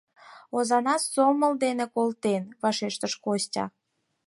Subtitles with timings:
[0.57, 3.65] —Озана сомыл дене колтен,— вашештыш Костя.